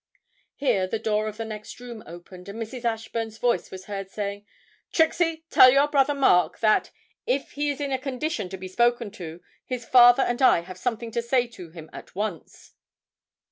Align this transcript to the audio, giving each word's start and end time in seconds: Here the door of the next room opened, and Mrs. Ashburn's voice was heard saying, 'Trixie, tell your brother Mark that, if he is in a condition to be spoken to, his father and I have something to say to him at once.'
Here 0.55 0.87
the 0.87 0.97
door 0.97 1.27
of 1.27 1.37
the 1.37 1.45
next 1.45 1.79
room 1.79 2.03
opened, 2.07 2.49
and 2.49 2.59
Mrs. 2.59 2.83
Ashburn's 2.85 3.37
voice 3.37 3.69
was 3.69 3.85
heard 3.85 4.09
saying, 4.09 4.47
'Trixie, 4.91 5.45
tell 5.51 5.69
your 5.71 5.87
brother 5.87 6.15
Mark 6.15 6.57
that, 6.57 6.89
if 7.27 7.51
he 7.51 7.69
is 7.69 7.79
in 7.79 7.91
a 7.91 7.99
condition 7.99 8.49
to 8.49 8.57
be 8.57 8.67
spoken 8.67 9.11
to, 9.11 9.41
his 9.63 9.85
father 9.85 10.23
and 10.23 10.41
I 10.41 10.61
have 10.61 10.79
something 10.79 11.11
to 11.11 11.21
say 11.21 11.45
to 11.49 11.69
him 11.69 11.87
at 11.93 12.15
once.' 12.15 12.73